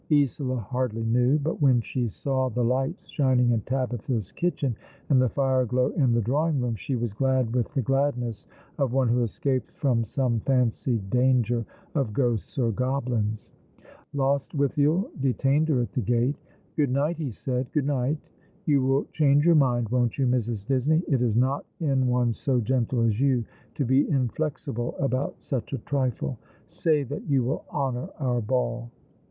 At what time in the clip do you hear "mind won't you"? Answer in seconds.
19.53-20.25